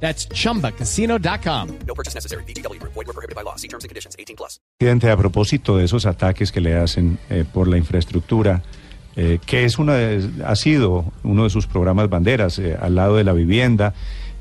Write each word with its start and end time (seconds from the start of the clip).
That's 0.00 0.28
chumbacasino.com. 0.28 1.68
No 1.86 1.94
purchase 1.94 2.14
necessary. 2.14 2.44
BGW. 2.44 2.78
Void 2.82 3.06
were 3.06 3.12
prohibited 3.14 3.34
by 3.34 3.42
law. 3.42 3.56
See 3.56 3.68
terms 3.68 3.84
and 3.84 3.88
conditions. 3.90 4.14
18 4.18 4.36
plus. 4.36 4.60
Presidente, 4.78 5.10
a 5.10 5.16
propósito 5.16 5.76
de 5.78 5.84
esos 5.84 6.04
ataques 6.06 6.52
que 6.52 6.60
le 6.60 6.76
hacen 6.76 7.18
eh, 7.30 7.44
por 7.50 7.66
la 7.66 7.78
infraestructura, 7.78 8.62
eh, 9.16 9.38
que 9.46 9.64
es 9.64 9.78
una 9.78 9.94
de- 9.94 10.28
ha 10.44 10.54
sido 10.56 11.12
uno 11.24 11.44
de 11.44 11.50
sus 11.50 11.66
programas 11.66 12.08
banderas 12.10 12.58
eh, 12.58 12.76
al 12.80 12.94
lado 12.94 13.16
de 13.16 13.24
la 13.24 13.32
vivienda. 13.32 13.94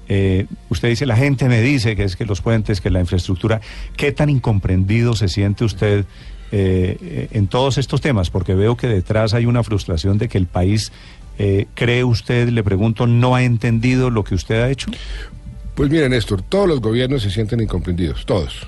eh, 0.07 0.45
usted 0.69 0.89
dice, 0.89 1.05
la 1.07 1.15
gente 1.15 1.47
me 1.49 1.61
dice 1.61 1.95
que 1.95 2.03
es 2.03 2.15
que 2.15 2.25
los 2.25 2.39
puentes, 2.41 2.79
que 2.81 2.91
la 2.91 2.99
infraestructura, 2.99 3.59
¿qué 3.97 4.11
tan 4.11 4.29
incomprendido 4.29 5.15
se 5.15 5.27
siente 5.29 5.63
usted 5.65 6.05
en 6.51 7.47
todos 7.47 7.77
estos 7.79 8.01
temas? 8.01 8.29
Porque 8.29 8.53
veo 8.53 8.77
que 8.77 8.87
detrás 8.87 9.33
hay 9.33 9.45
una 9.47 9.63
frustración 9.63 10.17
de 10.19 10.29
que 10.29 10.37
el 10.37 10.45
país, 10.45 10.91
eh, 11.39 11.65
¿cree 11.73 12.03
usted, 12.03 12.49
le 12.49 12.63
pregunto, 12.63 13.07
no 13.07 13.33
ha 13.35 13.41
entendido 13.43 14.09
lo 14.11 14.23
que 14.23 14.35
usted 14.35 14.61
ha 14.61 14.69
hecho? 14.69 14.91
Pues 15.75 15.89
mire, 15.89 16.07
Néstor, 16.09 16.41
todos 16.41 16.67
los 16.67 16.79
gobiernos 16.81 17.21
se 17.21 17.29
sienten 17.29 17.59
incomprendidos, 17.61 18.25
todos. 18.25 18.67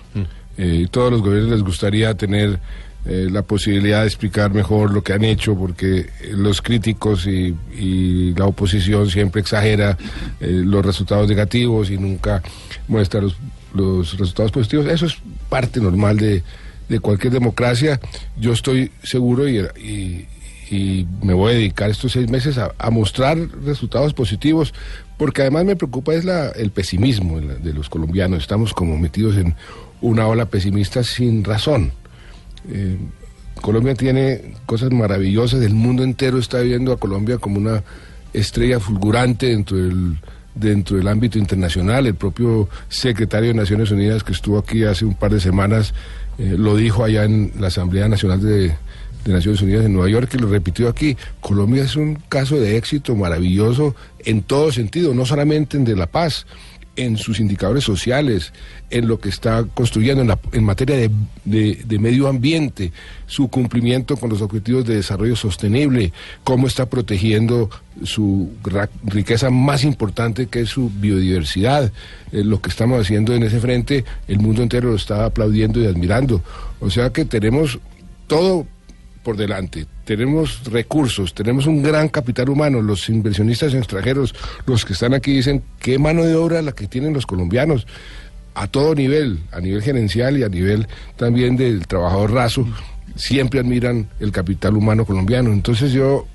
Eh, 0.57 0.87
todos 0.91 1.11
los 1.11 1.21
gobiernos 1.21 1.51
les 1.51 1.63
gustaría 1.63 2.13
tener 2.15 2.59
eh, 3.05 3.27
la 3.31 3.43
posibilidad 3.43 4.01
de 4.01 4.07
explicar 4.07 4.51
mejor 4.53 4.91
lo 4.91 5.01
que 5.03 5.13
han 5.13 5.23
hecho, 5.23 5.55
porque 5.55 5.99
eh, 5.99 6.07
los 6.31 6.61
críticos 6.61 7.25
y, 7.27 7.55
y 7.77 8.33
la 8.35 8.45
oposición 8.45 9.09
siempre 9.09 9.39
exagera 9.39 9.97
eh, 10.41 10.47
los 10.49 10.85
resultados 10.85 11.29
negativos 11.29 11.89
y 11.89 11.97
nunca 11.97 12.41
muestra 12.89 13.21
los, 13.21 13.37
los 13.73 14.17
resultados 14.17 14.51
positivos. 14.51 14.87
Eso 14.87 15.05
es 15.05 15.15
parte 15.47 15.79
normal 15.79 16.17
de, 16.17 16.43
de 16.89 16.99
cualquier 16.99 17.31
democracia. 17.31 17.99
Yo 18.37 18.51
estoy 18.51 18.91
seguro 19.03 19.47
y, 19.47 19.59
y- 19.81 20.27
y 20.69 21.07
me 21.21 21.33
voy 21.33 21.51
a 21.51 21.55
dedicar 21.55 21.89
estos 21.89 22.11
seis 22.11 22.29
meses 22.29 22.57
a, 22.57 22.89
mostrar 22.91 23.37
resultados 23.63 24.13
positivos, 24.13 24.73
porque 25.17 25.41
además 25.41 25.65
me 25.65 25.75
preocupa 25.75 26.13
es 26.13 26.25
la, 26.25 26.49
el 26.49 26.71
pesimismo 26.71 27.39
de 27.39 27.73
los 27.73 27.89
colombianos. 27.89 28.39
Estamos 28.39 28.73
como 28.73 28.97
metidos 28.97 29.37
en 29.37 29.55
una 30.01 30.27
ola 30.27 30.45
pesimista 30.45 31.03
sin 31.03 31.43
razón. 31.43 31.91
Eh, 32.69 32.97
Colombia 33.61 33.95
tiene 33.95 34.53
cosas 34.65 34.91
maravillosas, 34.91 35.61
el 35.61 35.73
mundo 35.73 36.03
entero 36.03 36.37
está 36.37 36.59
viendo 36.59 36.91
a 36.91 36.97
Colombia 36.97 37.37
como 37.37 37.57
una 37.57 37.83
estrella 38.33 38.79
fulgurante 38.79 39.47
dentro 39.47 39.77
del, 39.77 40.17
dentro 40.53 40.97
del 40.97 41.07
ámbito 41.07 41.39
internacional. 41.39 42.05
El 42.05 42.15
propio 42.15 42.69
secretario 42.89 43.49
de 43.49 43.55
Naciones 43.55 43.91
Unidas 43.91 44.23
que 44.23 44.33
estuvo 44.33 44.59
aquí 44.59 44.83
hace 44.83 45.05
un 45.05 45.15
par 45.15 45.31
de 45.31 45.39
semanas 45.39 45.93
eh, 46.37 46.55
lo 46.57 46.75
dijo 46.75 47.03
allá 47.03 47.23
en 47.23 47.51
la 47.59 47.67
Asamblea 47.67 48.07
Nacional 48.07 48.41
de, 48.41 48.75
de 49.27 49.33
Naciones 49.33 49.61
Unidas 49.61 49.85
en 49.85 49.93
Nueva 49.93 50.09
York 50.09 50.31
y 50.33 50.37
lo 50.37 50.47
repitió 50.49 50.87
aquí. 50.89 51.15
Colombia 51.41 51.83
es 51.83 51.95
un 51.95 52.15
caso 52.29 52.59
de 52.59 52.77
éxito 52.77 53.15
maravilloso 53.15 53.95
en 54.25 54.41
todo 54.41 54.71
sentido, 54.71 55.13
no 55.13 55.25
solamente 55.25 55.77
en 55.77 55.85
de 55.85 55.95
la 55.95 56.07
paz, 56.07 56.45
en 56.95 57.15
sus 57.17 57.39
indicadores 57.39 57.83
sociales, 57.83 58.53
en 58.89 59.07
lo 59.07 59.19
que 59.19 59.29
está 59.29 59.63
construyendo 59.75 60.23
en, 60.23 60.29
la- 60.29 60.39
en 60.51 60.63
materia 60.63 60.95
de, 60.97 61.11
de- 61.45 61.99
medio 61.99 62.27
ambiente, 62.27 62.91
su 63.27 63.49
cumplimiento 63.49 64.17
con 64.17 64.31
los 64.31 64.41
objetivos 64.41 64.83
de 64.85 64.95
desarrollo 64.95 65.35
sostenible, 65.35 66.11
cómo 66.43 66.65
está 66.65 66.87
protegiendo 66.89 67.69
su 68.03 68.49
riqueza 69.05 69.51
más 69.51 69.83
importante 69.83 70.47
que 70.47 70.61
es 70.61 70.69
su 70.69 70.89
biodiversidad. 70.89 71.91
Eh, 72.31 72.43
lo 72.43 72.61
que 72.61 72.69
estamos 72.69 72.99
haciendo 72.99 73.35
en 73.35 73.43
ese 73.43 73.59
frente, 73.59 74.03
el 74.27 74.39
mundo 74.39 74.63
entero 74.63 74.89
lo 74.89 74.95
está 74.95 75.25
aplaudiendo 75.25 75.79
y 75.79 75.85
admirando. 75.85 76.41
O 76.79 76.89
sea 76.89 77.11
que 77.11 77.25
tenemos 77.25 77.77
todo 78.25 78.65
por 79.27 79.35
delante. 79.35 79.85
Tenemos 80.05 80.63
recursos, 80.71 81.33
tenemos 81.33 81.67
un 81.67 81.83
gran 81.83 82.07
capital 82.07 82.47
humano. 82.47 82.81
Los 82.81 83.09
inversionistas 83.09 83.73
extranjeros, 83.73 84.33
los 84.65 84.85
que 84.85 84.93
están 84.93 85.13
aquí, 85.13 85.33
dicen 85.33 85.63
qué 85.81 85.99
mano 85.99 86.23
de 86.23 86.33
obra 86.35 86.61
la 86.61 86.71
que 86.71 86.87
tienen 86.87 87.11
los 87.11 87.25
colombianos 87.25 87.85
a 88.55 88.67
todo 88.67 88.95
nivel, 88.95 89.39
a 89.51 89.59
nivel 89.59 89.81
gerencial 89.81 90.37
y 90.37 90.43
a 90.43 90.47
nivel 90.47 90.87
también 91.17 91.57
del 91.57 91.87
trabajador 91.87 92.31
raso. 92.31 92.65
Siempre 93.17 93.59
admiran 93.59 94.07
el 94.21 94.31
capital 94.31 94.77
humano 94.77 95.03
colombiano. 95.03 95.51
Entonces 95.51 95.91
yo 95.91 96.25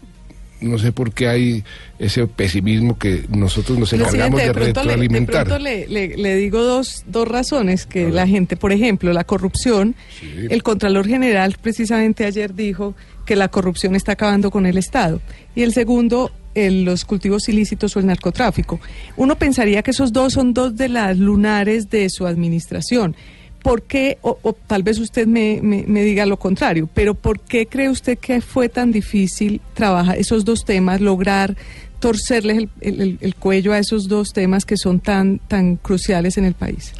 no 0.62 0.78
sé 0.78 0.92
por 0.92 1.12
qué 1.12 1.28
hay 1.28 1.64
ese 1.98 2.26
pesimismo 2.26 2.98
que 2.98 3.24
nosotros 3.28 3.78
nos 3.78 3.92
encargamos 3.92 4.40
de 4.40 4.46
de 4.46 4.52
le, 4.84 4.96
de 5.08 5.12
pronto 5.48 5.58
le, 5.58 5.86
le- 5.88 6.16
le 6.16 6.36
digo 6.36 6.62
dos, 6.62 7.04
dos 7.06 7.28
razones 7.28 7.86
que 7.86 8.10
la 8.10 8.26
gente, 8.26 8.56
por 8.56 8.72
ejemplo, 8.72 9.12
la 9.12 9.24
corrupción. 9.24 9.94
Sí. 10.20 10.26
El 10.50 10.62
Contralor 10.62 11.06
General 11.06 11.56
precisamente 11.60 12.24
ayer 12.24 12.54
dijo 12.54 12.94
que 13.26 13.36
la 13.36 13.48
corrupción 13.48 13.94
está 13.94 14.12
acabando 14.12 14.50
con 14.50 14.66
el 14.66 14.78
Estado. 14.78 15.20
Y 15.54 15.62
el 15.62 15.72
segundo, 15.72 16.32
el- 16.54 16.84
los 16.84 17.04
cultivos 17.04 17.48
ilícitos 17.48 17.94
o 17.96 18.00
el 18.00 18.06
narcotráfico. 18.06 18.80
Uno 19.16 19.36
pensaría 19.38 19.82
que 19.82 19.92
esos 19.92 20.12
dos 20.12 20.32
son 20.32 20.54
dos 20.54 20.76
de 20.76 20.88
las 20.88 21.18
lunares 21.18 21.88
de 21.90 22.08
su 22.10 22.26
administración. 22.26 23.14
¿Por 23.62 23.82
qué, 23.82 24.18
o, 24.22 24.56
tal 24.66 24.82
vez 24.82 24.98
usted 24.98 25.26
me, 25.26 25.60
me- 25.62 26.02
diga 26.02 26.26
lo 26.26 26.36
contrario, 26.36 26.88
pero 26.92 27.14
por 27.14 27.38
qué 27.40 27.66
cree 27.66 27.88
usted 27.88 28.18
que 28.18 28.40
fue 28.40 28.68
tan 28.68 28.90
difícil 28.90 29.60
trabajar 29.74 30.18
esos 30.18 30.44
dos 30.44 30.64
temas, 30.64 31.00
lograr 31.00 31.56
torcerles 32.00 32.58
el, 32.58 32.70
el- 32.80 33.00
el- 33.00 33.18
el 33.20 33.34
cuello 33.36 33.72
a 33.72 33.78
esos 33.78 34.08
dos 34.08 34.32
temas 34.32 34.64
que 34.64 34.76
son 34.76 34.98
tan, 34.98 35.38
tan 35.46 35.76
cruciales 35.76 36.36
en 36.38 36.44
el 36.44 36.54
país? 36.54 36.92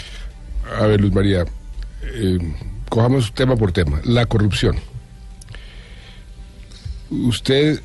A 0.79 0.87
ver, 0.87 1.01
Luz 1.01 1.13
María, 1.13 1.45
eh, 2.03 2.39
cojamos 2.89 3.33
tema 3.35 3.57
por 3.57 3.73
tema. 3.73 4.01
La 4.05 4.27
corrupción. 4.27 4.77
Usted 7.11 7.81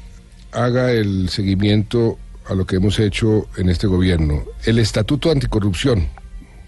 haga 0.52 0.92
el 0.92 1.30
seguimiento 1.30 2.18
a 2.48 2.54
lo 2.54 2.66
que 2.66 2.78
hemos 2.78 3.00
hecho 3.00 3.48
en 3.58 3.70
este 3.70 3.88
gobierno. 3.88 4.44
El 4.66 4.80
Estatuto 4.80 5.32
Anticorrupción, 5.32 6.08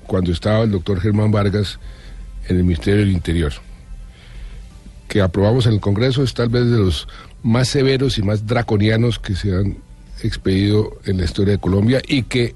cuando 0.07 0.31
estaba 0.31 0.63
el 0.63 0.71
doctor 0.71 0.99
Germán 0.99 1.31
Vargas 1.31 1.79
en 2.49 2.57
el 2.57 2.63
Ministerio 2.63 2.99
del 3.01 3.11
Interior, 3.11 3.53
que 5.07 5.21
aprobamos 5.21 5.65
en 5.65 5.73
el 5.73 5.79
Congreso, 5.79 6.23
es 6.23 6.33
tal 6.33 6.49
vez 6.49 6.65
de 6.65 6.77
los 6.77 7.07
más 7.43 7.69
severos 7.69 8.17
y 8.17 8.23
más 8.23 8.45
draconianos 8.45 9.19
que 9.19 9.35
se 9.35 9.55
han 9.55 9.77
expedido 10.23 10.99
en 11.05 11.17
la 11.17 11.25
historia 11.25 11.53
de 11.53 11.59
Colombia 11.59 12.01
y 12.05 12.23
que 12.23 12.55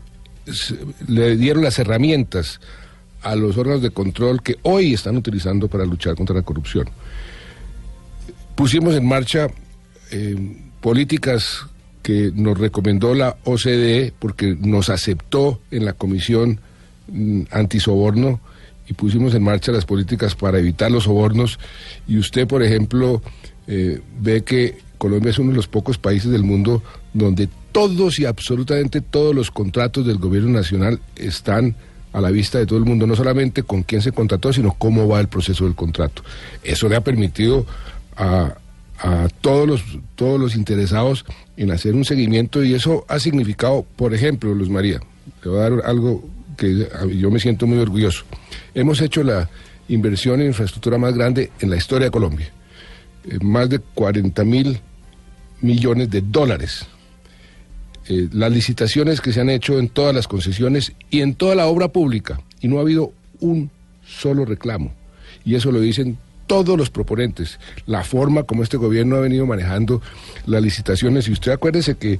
le 1.07 1.37
dieron 1.37 1.63
las 1.63 1.79
herramientas 1.79 2.59
a 3.21 3.35
los 3.35 3.57
órganos 3.57 3.81
de 3.81 3.91
control 3.91 4.43
que 4.43 4.57
hoy 4.63 4.93
están 4.93 5.15
utilizando 5.15 5.69
para 5.69 5.85
luchar 5.85 6.15
contra 6.15 6.35
la 6.35 6.41
corrupción. 6.41 6.89
Pusimos 8.55 8.95
en 8.95 9.07
marcha 9.07 9.47
eh, 10.11 10.57
políticas 10.81 11.65
que 12.01 12.31
nos 12.35 12.57
recomendó 12.57 13.15
la 13.15 13.37
OCDE 13.45 14.13
porque 14.19 14.57
nos 14.59 14.89
aceptó 14.89 15.61
en 15.71 15.85
la 15.85 15.93
comisión 15.93 16.59
mm, 17.07 17.43
antisoborno 17.51 18.41
y 18.87 18.93
pusimos 18.93 19.33
en 19.33 19.43
marcha 19.43 19.71
las 19.71 19.85
políticas 19.85 20.35
para 20.35 20.59
evitar 20.59 20.91
los 20.91 21.05
sobornos 21.05 21.59
y 22.07 22.17
usted, 22.17 22.47
por 22.47 22.63
ejemplo, 22.63 23.21
eh, 23.67 24.01
ve 24.19 24.43
que 24.43 24.79
Colombia 24.97 25.31
es 25.31 25.39
uno 25.39 25.51
de 25.51 25.57
los 25.57 25.67
pocos 25.67 25.97
países 25.97 26.31
del 26.31 26.43
mundo 26.43 26.81
donde 27.13 27.49
todos 27.71 28.19
y 28.19 28.25
absolutamente 28.25 29.01
todos 29.01 29.33
los 29.33 29.51
contratos 29.51 30.05
del 30.05 30.17
gobierno 30.17 30.51
nacional 30.51 30.99
están 31.15 31.75
a 32.11 32.21
la 32.21 32.29
vista 32.29 32.59
de 32.59 32.65
todo 32.67 32.77
el 32.77 32.85
mundo, 32.85 33.07
no 33.07 33.15
solamente 33.15 33.63
con 33.63 33.81
quién 33.83 34.01
se 34.01 34.11
contrató, 34.11 34.53
sino 34.53 34.75
cómo 34.77 35.07
va 35.07 35.19
el 35.19 35.27
proceso 35.27 35.65
del 35.65 35.73
contrato. 35.73 36.23
Eso 36.63 36.87
le 36.87 36.95
ha 36.95 37.01
permitido 37.01 37.65
a, 38.15 38.55
a 38.99 39.27
todos 39.41 39.67
los 39.67 39.83
todos 40.15 40.39
los 40.39 40.55
interesados 40.55 41.25
en 41.57 41.71
hacer 41.71 41.95
un 41.95 42.05
seguimiento 42.05 42.63
y 42.63 42.75
eso 42.75 43.05
ha 43.07 43.19
significado, 43.19 43.85
por 43.95 44.13
ejemplo, 44.13 44.53
Luz 44.53 44.69
María, 44.69 44.99
le 45.43 45.49
voy 45.49 45.59
a 45.59 45.61
dar 45.61 45.73
algo 45.85 46.23
que 46.57 46.87
yo 47.15 47.31
me 47.31 47.39
siento 47.39 47.67
muy 47.67 47.77
orgulloso. 47.79 48.25
Hemos 48.73 49.01
hecho 49.01 49.23
la 49.23 49.49
inversión 49.87 50.41
en 50.41 50.47
infraestructura 50.47 50.97
más 50.97 51.13
grande 51.13 51.51
en 51.59 51.69
la 51.69 51.77
historia 51.77 52.05
de 52.05 52.11
Colombia, 52.11 52.51
Eh, 53.25 53.39
más 53.41 53.69
de 53.69 53.79
40 53.79 54.43
mil 54.43 54.79
millones 55.61 56.09
de 56.09 56.21
dólares. 56.21 56.85
Eh, 58.09 58.27
las 58.33 58.51
licitaciones 58.51 59.21
que 59.21 59.31
se 59.31 59.39
han 59.39 59.49
hecho 59.49 59.79
en 59.79 59.87
todas 59.87 60.13
las 60.13 60.27
concesiones 60.27 60.91
y 61.09 61.21
en 61.21 61.35
toda 61.35 61.55
la 61.55 61.67
obra 61.67 61.87
pública, 61.87 62.41
y 62.59 62.67
no 62.67 62.79
ha 62.79 62.81
habido 62.81 63.13
un 63.39 63.71
solo 64.05 64.43
reclamo. 64.43 64.93
Y 65.45 65.55
eso 65.55 65.71
lo 65.71 65.79
dicen 65.79 66.17
todos 66.47 66.77
los 66.77 66.89
proponentes, 66.89 67.59
la 67.85 68.03
forma 68.03 68.43
como 68.43 68.63
este 68.63 68.75
gobierno 68.75 69.15
ha 69.15 69.21
venido 69.21 69.45
manejando 69.45 70.01
las 70.45 70.61
licitaciones. 70.61 71.29
Y 71.29 71.31
usted 71.31 71.53
acuérdese 71.53 71.95
que 71.95 72.19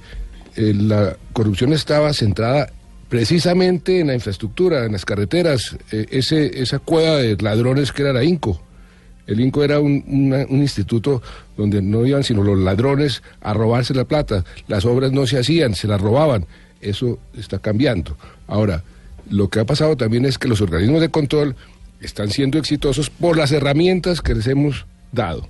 eh, 0.56 0.74
la 0.74 1.18
corrupción 1.34 1.74
estaba 1.74 2.14
centrada 2.14 2.72
precisamente 3.14 4.00
en 4.00 4.08
la 4.08 4.16
infraestructura, 4.16 4.86
en 4.86 4.94
las 4.94 5.06
carreteras, 5.06 5.78
eh, 5.92 6.08
ese, 6.10 6.60
esa 6.60 6.80
cueva 6.80 7.18
de 7.18 7.38
ladrones 7.38 7.92
que 7.92 8.02
era 8.02 8.12
la 8.12 8.24
INCO. 8.24 8.60
El 9.28 9.40
INCO 9.40 9.64
era 9.64 9.80
un, 9.80 10.48
instituto 10.50 11.22
donde 11.56 11.84
no 11.84 12.08
iban 12.08 12.24
sino 12.24 12.42
los 12.42 12.58
ladrones 12.58 13.22
a 13.42 13.54
robarse 13.54 13.94
la 13.94 14.06
plata. 14.06 14.44
Las 14.68 14.84
obras 14.86 15.12
no 15.12 15.28
se 15.28 15.38
hacían, 15.38 15.76
se 15.76 15.88
las 15.88 16.02
robaban. 16.02 16.48
Eso 16.82 17.20
está 17.38 17.60
cambiando. 17.60 18.18
Ahora, 18.48 18.84
lo 19.30 19.48
que 19.48 19.60
ha 19.60 19.66
pasado 19.66 19.96
también 19.96 20.26
es 20.26 20.40
que 20.40 20.48
los 20.48 20.62
organismos 20.62 21.00
de 21.00 21.10
control 21.10 21.56
están 22.02 22.32
siendo 22.32 22.58
exitosos 22.58 23.12
por 23.12 23.38
las 23.38 23.52
herramientas 23.52 24.22
que 24.22 24.34
les 24.34 24.48
hemos 24.48 24.88
dado. 25.12 25.48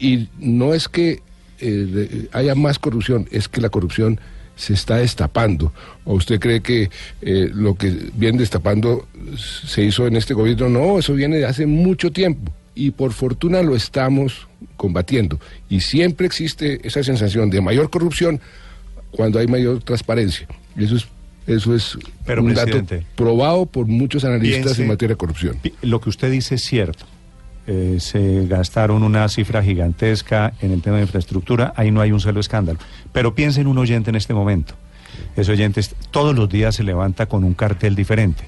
Y 0.00 0.28
no 0.40 0.74
es 0.74 0.88
que 0.88 1.22
eh, 1.60 2.26
haya 2.32 2.56
más 2.56 2.80
corrupción, 2.80 3.28
es 3.30 3.48
que 3.48 3.60
la 3.60 3.68
corrupción 3.68 4.18
se 4.56 4.72
está 4.74 4.96
destapando. 4.96 5.72
¿O 6.04 6.14
usted 6.14 6.40
cree 6.40 6.60
que 6.62 6.90
eh, 7.22 7.50
lo 7.54 7.74
que 7.74 8.10
viene 8.14 8.38
destapando 8.38 9.06
se 9.36 9.84
hizo 9.84 10.06
en 10.06 10.16
este 10.16 10.34
gobierno? 10.34 10.68
No, 10.68 10.98
eso 10.98 11.14
viene 11.14 11.36
de 11.36 11.46
hace 11.46 11.66
mucho 11.66 12.10
tiempo. 12.10 12.52
Y 12.74 12.90
por 12.90 13.12
fortuna 13.12 13.62
lo 13.62 13.76
estamos 13.76 14.48
combatiendo. 14.76 15.38
Y 15.68 15.80
siempre 15.80 16.26
existe 16.26 16.86
esa 16.86 17.02
sensación 17.02 17.48
de 17.50 17.60
mayor 17.60 17.88
corrupción 17.90 18.40
cuando 19.10 19.38
hay 19.38 19.46
mayor 19.46 19.82
transparencia. 19.82 20.46
Y 20.76 20.84
eso 20.84 20.96
es, 20.96 21.06
eso 21.46 21.74
es 21.74 21.96
Pero, 22.26 22.42
un 22.42 22.52
dato 22.52 22.64
presidente, 22.72 23.06
probado 23.14 23.64
por 23.66 23.86
muchos 23.86 24.24
analistas 24.24 24.72
piense- 24.72 24.82
en 24.82 24.88
materia 24.88 25.14
de 25.14 25.18
corrupción. 25.18 25.58
Lo 25.82 26.00
que 26.00 26.10
usted 26.10 26.30
dice 26.30 26.56
es 26.56 26.62
cierto. 26.62 27.06
Eh, 27.68 27.96
se 27.98 28.46
gastaron 28.46 29.02
una 29.02 29.28
cifra 29.28 29.62
gigantesca 29.62 30.52
en 30.60 30.70
el 30.72 30.82
tema 30.82 30.96
de 30.96 31.02
infraestructura, 31.02 31.72
ahí 31.76 31.90
no 31.90 32.00
hay 32.00 32.12
un 32.12 32.20
solo 32.20 32.38
escándalo. 32.40 32.78
Pero 33.12 33.34
piense 33.34 33.60
en 33.60 33.66
un 33.66 33.78
oyente 33.78 34.10
en 34.10 34.16
este 34.16 34.34
momento. 34.34 34.74
Ese 35.34 35.50
oyente 35.52 35.80
todos 36.10 36.34
los 36.36 36.48
días 36.48 36.76
se 36.76 36.84
levanta 36.84 37.26
con 37.26 37.42
un 37.44 37.54
cartel 37.54 37.94
diferente. 37.96 38.44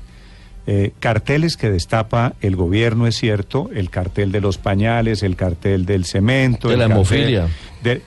Eh, 0.66 0.92
carteles 1.00 1.56
que 1.56 1.70
destapa 1.70 2.34
el 2.42 2.54
gobierno, 2.54 3.06
es 3.06 3.16
cierto, 3.16 3.70
el 3.74 3.88
cartel 3.90 4.30
de 4.32 4.40
los 4.42 4.58
pañales, 4.58 5.22
el 5.22 5.34
cartel 5.34 5.86
del 5.86 6.04
cemento. 6.04 6.68
De 6.68 6.74
el 6.74 6.80
la 6.80 6.84
hemofilia. 6.86 7.48
de- 7.82 8.02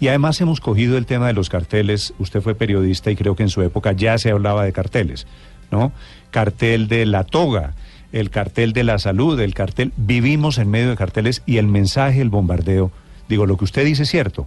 y 0.00 0.08
además 0.08 0.40
hemos 0.40 0.60
cogido 0.60 0.98
el 0.98 1.06
tema 1.06 1.28
de 1.28 1.32
los 1.34 1.48
carteles. 1.48 2.12
Usted 2.18 2.40
fue 2.42 2.54
periodista 2.56 3.10
y 3.10 3.16
creo 3.16 3.36
que 3.36 3.44
en 3.44 3.48
su 3.48 3.62
época 3.62 3.92
ya 3.92 4.18
se 4.18 4.30
hablaba 4.30 4.64
de 4.64 4.72
carteles, 4.72 5.26
¿no? 5.70 5.92
Cartel 6.32 6.88
de 6.88 7.06
la 7.06 7.22
toga, 7.24 7.74
el 8.14 8.30
cartel 8.30 8.72
de 8.72 8.84
la 8.84 9.00
salud, 9.00 9.40
el 9.40 9.54
cartel. 9.54 9.92
Vivimos 9.96 10.58
en 10.58 10.70
medio 10.70 10.88
de 10.88 10.96
carteles 10.96 11.42
y 11.46 11.56
el 11.56 11.66
mensaje, 11.66 12.20
el 12.20 12.30
bombardeo. 12.30 12.92
Digo, 13.28 13.44
lo 13.44 13.56
que 13.56 13.64
usted 13.64 13.84
dice 13.84 14.04
es 14.04 14.08
cierto, 14.08 14.46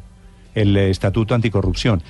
el 0.55 0.77
eh, 0.77 0.89
estatuto 0.89 1.35
anticorrupción. 1.35 2.01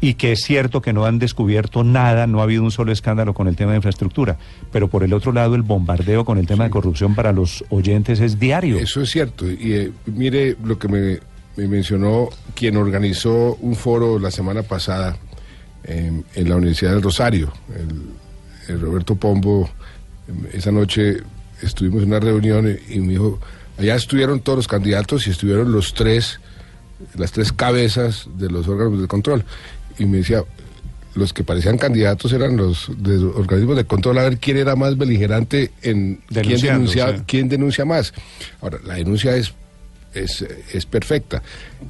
Y 0.00 0.14
que 0.14 0.30
es 0.30 0.42
cierto 0.42 0.80
que 0.80 0.92
no 0.92 1.04
han 1.04 1.18
descubierto 1.18 1.82
nada, 1.82 2.28
no 2.28 2.38
ha 2.38 2.44
habido 2.44 2.62
un 2.62 2.70
solo 2.70 2.92
escándalo 2.92 3.34
con 3.34 3.48
el 3.48 3.56
tema 3.56 3.72
de 3.72 3.78
infraestructura. 3.78 4.36
Pero 4.70 4.86
por 4.86 5.02
el 5.02 5.12
otro 5.12 5.32
lado, 5.32 5.56
el 5.56 5.62
bombardeo 5.62 6.24
con 6.24 6.38
el 6.38 6.46
tema 6.46 6.64
de 6.64 6.70
corrupción 6.70 7.16
para 7.16 7.32
los 7.32 7.64
oyentes 7.70 8.20
es 8.20 8.38
diario. 8.38 8.78
Eso 8.78 9.00
es 9.00 9.10
cierto. 9.10 9.50
Y 9.50 9.72
eh, 9.72 9.92
mire 10.06 10.56
lo 10.62 10.78
que 10.78 10.86
me, 10.86 11.18
me 11.56 11.66
mencionó 11.66 12.28
quien 12.54 12.76
organizó 12.76 13.56
un 13.60 13.74
foro 13.74 14.20
la 14.20 14.30
semana 14.30 14.62
pasada 14.62 15.16
en, 15.82 16.24
en 16.36 16.48
la 16.48 16.54
Universidad 16.54 16.92
del 16.92 17.02
Rosario, 17.02 17.52
el, 17.76 18.72
el 18.72 18.80
Roberto 18.80 19.16
Pombo. 19.16 19.68
Esa 20.52 20.72
noche 20.72 21.18
estuvimos 21.62 22.02
en 22.02 22.08
una 22.08 22.20
reunión 22.20 22.78
y, 22.88 22.94
y 22.94 23.00
me 23.00 23.12
dijo, 23.12 23.38
allá 23.78 23.94
estuvieron 23.96 24.40
todos 24.40 24.56
los 24.56 24.68
candidatos 24.68 25.26
y 25.26 25.30
estuvieron 25.30 25.72
los 25.72 25.94
tres, 25.94 26.40
las 27.16 27.32
tres 27.32 27.52
cabezas 27.52 28.28
de 28.36 28.50
los 28.50 28.68
órganos 28.68 29.00
de 29.00 29.08
control. 29.08 29.44
Y 29.98 30.06
me 30.06 30.18
decía, 30.18 30.44
los 31.14 31.32
que 31.32 31.44
parecían 31.44 31.78
candidatos 31.78 32.32
eran 32.32 32.56
los 32.56 32.90
de 32.96 33.18
los 33.18 33.36
organismos 33.36 33.76
de 33.76 33.84
control 33.84 34.18
a 34.18 34.22
ver 34.22 34.38
quién 34.38 34.56
era 34.56 34.76
más 34.76 34.96
beligerante 34.96 35.70
en 35.82 36.20
quién 36.28 36.60
denuncia, 36.60 37.22
quién 37.26 37.48
denuncia 37.48 37.84
más. 37.84 38.14
Ahora, 38.60 38.78
la 38.84 38.94
denuncia 38.94 39.36
es, 39.36 39.52
es, 40.14 40.44
es 40.72 40.86
perfecta, 40.86 41.42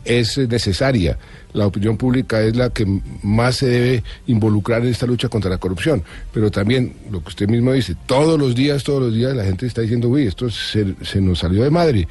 es 0.05 0.39
necesaria. 0.39 1.19
La 1.53 1.67
opinión 1.67 1.97
pública 1.97 2.41
es 2.43 2.57
la 2.57 2.71
que 2.71 2.87
más 3.23 3.57
se 3.57 3.67
debe 3.67 4.05
involucrar 4.27 4.83
en 4.83 4.89
esta 4.89 5.07
lucha 5.07 5.29
contra 5.29 5.51
la 5.51 5.59
corrupción. 5.59 6.03
Pero 6.33 6.51
también, 6.51 6.95
lo 7.11 7.23
que 7.23 7.29
usted 7.29 7.49
mismo 7.49 7.73
dice, 7.73 7.95
todos 8.07 8.39
los 8.39 8.55
días, 8.55 8.85
todos 8.85 9.03
los 9.03 9.15
días 9.15 9.35
la 9.35 9.45
gente 9.45 9.67
está 9.67 9.83
diciendo, 9.83 10.09
uy, 10.09 10.27
esto 10.27 10.51
se, 10.51 10.95
se 11.03 11.21
nos 11.21 11.41
salió 11.41 11.63
de 11.63 11.71
madre. 11.71 12.09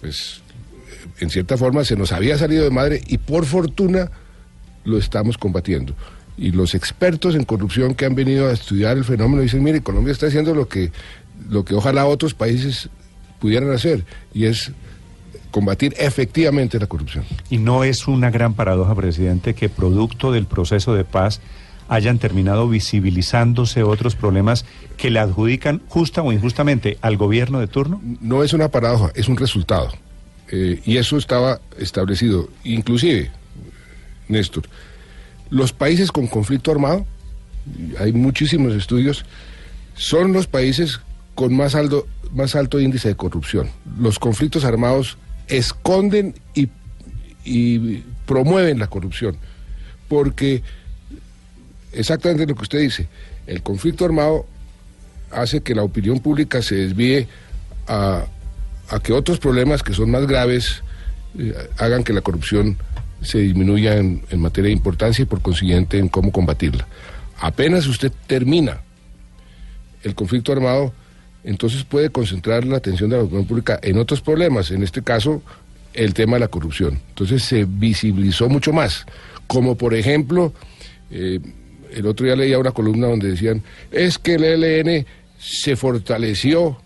Pues, 0.00 0.42
en 1.20 1.30
cierta 1.30 1.56
forma, 1.56 1.84
se 1.84 1.96
nos 1.96 2.12
había 2.12 2.36
salido 2.36 2.64
de 2.64 2.70
madre 2.70 3.00
y 3.06 3.18
por 3.18 3.46
fortuna 3.46 4.10
lo 4.84 4.98
estamos 4.98 5.38
combatiendo. 5.38 5.94
Y 6.36 6.50
los 6.50 6.74
expertos 6.74 7.34
en 7.36 7.44
corrupción 7.44 7.94
que 7.94 8.04
han 8.04 8.14
venido 8.14 8.48
a 8.48 8.52
estudiar 8.52 8.96
el 8.96 9.04
fenómeno 9.04 9.42
dicen, 9.42 9.62
mire, 9.62 9.82
Colombia 9.82 10.12
está 10.12 10.26
haciendo 10.26 10.54
lo 10.54 10.68
que, 10.68 10.90
lo 11.48 11.64
que 11.64 11.74
ojalá 11.74 12.06
otros 12.06 12.34
países 12.34 12.88
pudieran 13.38 13.70
hacer, 13.72 14.04
y 14.32 14.46
es 14.46 14.72
combatir 15.54 15.94
efectivamente 15.98 16.80
la 16.80 16.88
corrupción. 16.88 17.24
Y 17.48 17.58
no 17.58 17.84
es 17.84 18.08
una 18.08 18.28
gran 18.28 18.54
paradoja, 18.54 18.92
presidente, 18.96 19.54
que 19.54 19.68
producto 19.68 20.32
del 20.32 20.46
proceso 20.46 20.94
de 20.96 21.04
paz 21.04 21.40
hayan 21.88 22.18
terminado 22.18 22.68
visibilizándose 22.68 23.84
otros 23.84 24.16
problemas 24.16 24.64
que 24.96 25.10
le 25.10 25.20
adjudican 25.20 25.80
justa 25.86 26.22
o 26.22 26.32
injustamente 26.32 26.98
al 27.02 27.16
gobierno 27.16 27.60
de 27.60 27.68
turno. 27.68 28.00
No 28.20 28.42
es 28.42 28.52
una 28.52 28.68
paradoja, 28.68 29.12
es 29.14 29.28
un 29.28 29.36
resultado. 29.36 29.92
Eh, 30.50 30.80
y 30.84 30.96
eso 30.96 31.18
estaba 31.18 31.60
establecido. 31.78 32.48
Inclusive, 32.64 33.30
Néstor, 34.26 34.64
los 35.50 35.72
países 35.72 36.10
con 36.10 36.26
conflicto 36.26 36.72
armado, 36.72 37.06
hay 38.00 38.12
muchísimos 38.12 38.74
estudios, 38.74 39.24
son 39.94 40.32
los 40.32 40.48
países 40.48 41.00
con 41.36 41.54
más 41.54 41.76
alto, 41.76 42.08
más 42.32 42.56
alto 42.56 42.80
índice 42.80 43.06
de 43.06 43.14
corrupción. 43.14 43.70
Los 44.00 44.18
conflictos 44.18 44.64
armados 44.64 45.16
esconden 45.48 46.34
y, 46.54 46.68
promueven 48.26 48.78
la 48.78 48.86
corrupción, 48.86 49.36
porque 50.08 50.62
exactamente 51.92 52.46
lo 52.46 52.54
que 52.54 52.62
usted 52.62 52.80
dice, 52.80 53.06
el 53.46 53.62
conflicto 53.62 54.06
armado 54.06 54.46
hace 55.30 55.60
que 55.60 55.74
la 55.74 55.82
opinión 55.82 56.20
pública 56.20 56.62
se 56.62 56.76
desvíe 56.76 57.28
a, 57.86 58.24
que 59.02 59.12
otros 59.12 59.38
problemas 59.38 59.82
que 59.82 59.92
son 59.92 60.10
más 60.10 60.26
graves 60.26 60.82
eh, 61.38 61.52
hagan 61.76 62.02
que 62.02 62.14
la 62.14 62.22
corrupción 62.22 62.78
se 63.20 63.38
disminuya 63.38 63.96
en 63.96 64.22
materia 64.38 64.68
de 64.68 64.74
importancia 64.74 65.22
y 65.22 65.26
por 65.26 65.42
consiguiente 65.42 65.98
en 65.98 66.08
cómo 66.08 66.32
combatirla. 66.32 66.86
Apenas 67.38 67.86
usted 67.86 68.12
termina 68.26 68.80
el 70.02 70.14
conflicto 70.14 70.52
armado, 70.52 70.94
entonces 71.44 71.84
puede 71.84 72.10
concentrar 72.10 72.64
la 72.64 72.78
atención 72.78 73.10
de 73.10 73.16
la 73.16 73.22
opinión 73.22 73.46
pública 73.46 73.78
en 73.82 73.98
otros 73.98 74.20
problemas, 74.20 74.70
en 74.70 74.82
este 74.82 75.02
caso 75.02 75.42
el 75.92 76.14
tema 76.14 76.34
de 76.34 76.40
la 76.40 76.48
corrupción. 76.48 77.00
Entonces 77.10 77.42
se 77.42 77.64
visibilizó 77.64 78.48
mucho 78.48 78.72
más, 78.72 79.06
como 79.46 79.76
por 79.76 79.94
ejemplo, 79.94 80.52
eh, 81.10 81.38
el 81.92 82.06
otro 82.06 82.26
día 82.26 82.34
leía 82.34 82.58
una 82.58 82.72
columna 82.72 83.06
donde 83.06 83.30
decían, 83.30 83.62
es 83.92 84.18
que 84.18 84.34
el 84.34 84.44
ELN 84.44 85.06
se 85.38 85.76
fortaleció 85.76 86.78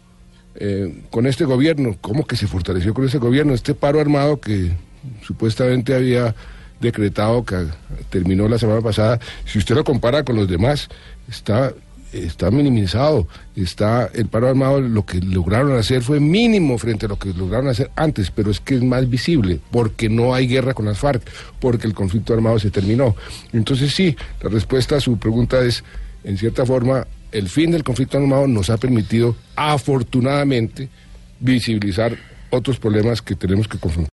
eh, 0.56 1.02
con 1.10 1.26
este 1.26 1.44
gobierno. 1.44 1.96
¿Cómo 2.00 2.26
que 2.26 2.36
se 2.36 2.46
fortaleció 2.46 2.92
con 2.92 3.06
este 3.06 3.18
gobierno? 3.18 3.54
Este 3.54 3.74
paro 3.74 4.00
armado 4.00 4.40
que 4.40 4.72
supuestamente 5.22 5.94
había 5.94 6.34
decretado 6.80 7.44
que 7.44 7.66
terminó 8.10 8.48
la 8.48 8.58
semana 8.58 8.80
pasada, 8.80 9.18
si 9.44 9.58
usted 9.58 9.74
lo 9.74 9.84
compara 9.84 10.24
con 10.24 10.36
los 10.36 10.48
demás, 10.48 10.88
está, 11.28 11.72
está 12.12 12.50
minimizado. 12.50 13.26
Está 13.56 14.08
el 14.14 14.26
paro 14.26 14.48
armado, 14.48 14.80
lo 14.80 15.04
que 15.04 15.20
lograron 15.20 15.76
hacer 15.76 16.02
fue 16.02 16.20
mínimo 16.20 16.78
frente 16.78 17.06
a 17.06 17.08
lo 17.08 17.18
que 17.18 17.32
lograron 17.32 17.68
hacer 17.68 17.90
antes, 17.96 18.30
pero 18.30 18.50
es 18.50 18.60
que 18.60 18.76
es 18.76 18.82
más 18.82 19.08
visible, 19.08 19.60
porque 19.70 20.08
no 20.08 20.34
hay 20.34 20.46
guerra 20.46 20.74
con 20.74 20.86
las 20.86 20.98
FARC, 20.98 21.22
porque 21.60 21.86
el 21.86 21.94
conflicto 21.94 22.34
armado 22.34 22.58
se 22.58 22.70
terminó. 22.70 23.16
Entonces 23.52 23.92
sí, 23.94 24.16
la 24.42 24.50
respuesta 24.50 24.96
a 24.96 25.00
su 25.00 25.18
pregunta 25.18 25.60
es, 25.64 25.82
en 26.24 26.38
cierta 26.38 26.64
forma, 26.64 27.06
el 27.32 27.48
fin 27.48 27.70
del 27.70 27.84
conflicto 27.84 28.18
armado 28.18 28.46
nos 28.46 28.70
ha 28.70 28.76
permitido, 28.76 29.36
afortunadamente, 29.56 30.88
visibilizar 31.40 32.16
otros 32.50 32.78
problemas 32.78 33.22
que 33.22 33.34
tenemos 33.34 33.68
que 33.68 33.78
confrontar. 33.78 34.06